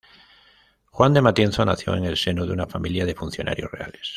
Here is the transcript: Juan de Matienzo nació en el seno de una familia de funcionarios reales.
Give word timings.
Juan 0.89 1.13
de 1.13 1.21
Matienzo 1.21 1.63
nació 1.63 1.93
en 1.93 2.05
el 2.05 2.17
seno 2.17 2.47
de 2.47 2.53
una 2.53 2.65
familia 2.65 3.05
de 3.05 3.13
funcionarios 3.13 3.69
reales. 3.71 4.09